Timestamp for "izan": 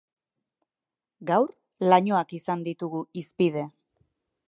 2.41-2.67